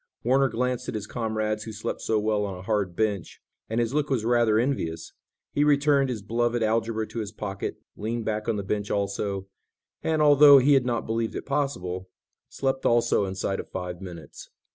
Warner 0.23 0.49
glanced 0.49 0.89
at 0.89 0.95
his 0.95 1.05
comrades 1.05 1.65
who 1.65 1.71
slept 1.71 2.01
so 2.01 2.17
well 2.17 2.43
on 2.43 2.57
a 2.57 2.63
hard 2.63 2.95
bench, 2.95 3.39
and 3.69 3.79
his 3.79 3.93
look 3.93 4.09
was 4.09 4.25
rather 4.25 4.57
envious. 4.57 5.13
He 5.51 5.63
returned 5.63 6.09
his 6.09 6.23
beloved 6.23 6.63
algebra 6.63 7.05
to 7.09 7.19
his 7.19 7.31
pocket, 7.31 7.77
leaned 7.95 8.25
back 8.25 8.49
on 8.49 8.55
the 8.55 8.63
bench 8.63 8.89
also, 8.89 9.45
and, 10.01 10.19
although 10.19 10.57
he 10.57 10.73
had 10.73 10.87
not 10.87 11.05
believed 11.05 11.35
it 11.35 11.45
possible, 11.45 12.09
slept 12.49 12.83
also 12.83 13.25
inside 13.25 13.59
of 13.59 13.69
five 13.69 14.01
minutes. 14.01 14.49